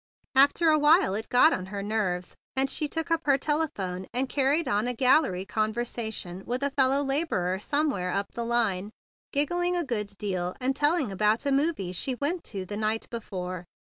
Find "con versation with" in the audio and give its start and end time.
5.45-6.63